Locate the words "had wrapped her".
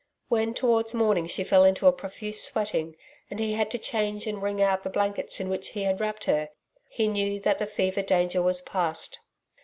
5.83-6.49